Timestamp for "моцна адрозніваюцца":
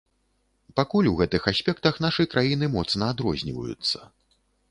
2.79-3.97